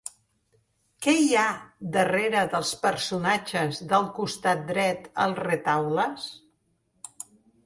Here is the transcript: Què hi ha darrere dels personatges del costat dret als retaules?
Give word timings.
Què 1.05 1.11
hi 1.17 1.27
ha 1.41 1.51
darrere 1.97 2.41
dels 2.53 2.71
personatges 2.85 3.83
del 3.93 4.09
costat 4.17 4.65
dret 4.73 5.07
als 5.27 5.43
retaules? 5.45 6.27